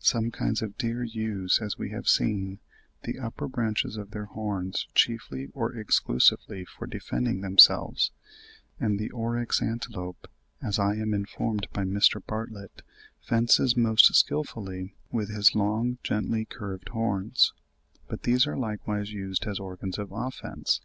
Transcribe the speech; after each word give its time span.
Some 0.00 0.32
kinds 0.32 0.60
of 0.60 0.76
deer 0.76 1.04
use, 1.04 1.60
as 1.62 1.78
we 1.78 1.90
have 1.90 2.08
seen, 2.08 2.58
the 3.04 3.16
upper 3.16 3.46
branches 3.46 3.96
of 3.96 4.10
their 4.10 4.24
horns 4.24 4.88
chiefly 4.92 5.50
or 5.54 5.72
exclusively 5.72 6.64
for 6.64 6.88
defending 6.88 7.42
themselves; 7.42 8.10
and 8.80 8.98
the 8.98 9.08
Oryx 9.12 9.62
antelope, 9.62 10.26
as 10.60 10.80
I 10.80 10.96
am 10.96 11.14
informed 11.14 11.68
by 11.72 11.84
Mr. 11.84 12.20
Bartlett, 12.20 12.82
fences 13.20 13.76
most 13.76 14.12
skilfully 14.16 14.96
with 15.12 15.28
his 15.32 15.54
long, 15.54 15.98
gently 16.02 16.44
curved 16.44 16.88
horns; 16.88 17.52
but 18.08 18.24
these 18.24 18.48
are 18.48 18.56
likewise 18.58 19.12
used 19.12 19.46
as 19.46 19.60
organs 19.60 19.96
of 19.96 20.10
offence. 20.10 20.80